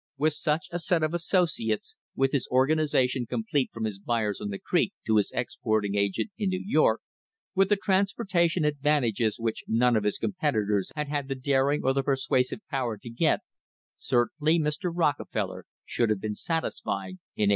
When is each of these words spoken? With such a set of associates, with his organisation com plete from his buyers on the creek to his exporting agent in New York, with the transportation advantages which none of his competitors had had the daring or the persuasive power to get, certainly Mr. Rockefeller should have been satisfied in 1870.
With 0.17 0.33
such 0.33 0.65
a 0.71 0.79
set 0.79 1.03
of 1.03 1.13
associates, 1.13 1.95
with 2.15 2.31
his 2.31 2.47
organisation 2.49 3.27
com 3.29 3.43
plete 3.47 3.69
from 3.71 3.83
his 3.83 3.99
buyers 3.99 4.41
on 4.41 4.49
the 4.49 4.57
creek 4.57 4.93
to 5.05 5.17
his 5.17 5.31
exporting 5.31 5.93
agent 5.93 6.31
in 6.39 6.49
New 6.49 6.63
York, 6.65 7.01
with 7.53 7.69
the 7.69 7.75
transportation 7.75 8.65
advantages 8.65 9.37
which 9.37 9.63
none 9.67 9.95
of 9.95 10.03
his 10.03 10.17
competitors 10.17 10.91
had 10.95 11.07
had 11.09 11.27
the 11.27 11.35
daring 11.35 11.81
or 11.83 11.93
the 11.93 12.01
persuasive 12.01 12.61
power 12.67 12.97
to 12.97 13.09
get, 13.11 13.41
certainly 13.95 14.57
Mr. 14.57 14.89
Rockefeller 14.91 15.67
should 15.85 16.09
have 16.09 16.19
been 16.19 16.33
satisfied 16.33 17.19
in 17.35 17.49
1870. 17.49 17.49